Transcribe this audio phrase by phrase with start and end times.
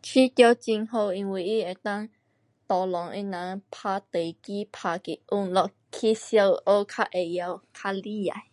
[0.00, 2.12] 较多很好因为它能够
[2.86, 8.48] tolong 他人打地基，打给稳了起小学较会晓，较厉害。